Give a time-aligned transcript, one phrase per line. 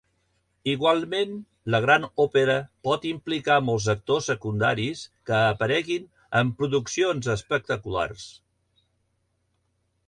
[0.71, 1.33] Igualment,
[1.75, 2.55] la gran òpera
[2.89, 6.09] pot implicar molts actors secundaris que apareguin
[6.41, 8.27] en produccions espectaculars.